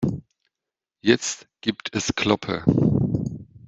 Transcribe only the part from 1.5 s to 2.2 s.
gibt es